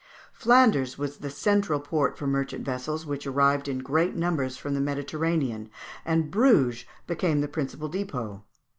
Flanders 0.33 0.97
was 0.97 1.17
the 1.19 1.29
central 1.29 1.79
port 1.79 2.17
for 2.17 2.25
merchant 2.25 2.65
vessels, 2.65 3.05
which 3.05 3.27
arrived 3.27 3.67
in 3.67 3.77
great 3.77 4.15
numbers 4.15 4.57
from 4.57 4.73
the 4.73 4.81
Mediterranean, 4.81 5.69
and 6.03 6.31
Bruges 6.31 6.85
became 7.05 7.41
the 7.41 7.47
principal 7.47 7.87
depôt. 7.87 8.41